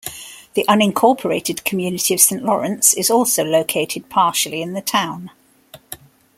The 0.55 0.65
unincorporated 0.67 1.63
community 1.63 2.15
of 2.15 2.19
Saint 2.19 2.43
Lawrence 2.43 2.95
is 2.95 3.11
also 3.11 3.43
located 3.45 4.09
partially 4.09 4.63
in 4.63 4.73
the 4.73 4.81
town. 4.81 5.29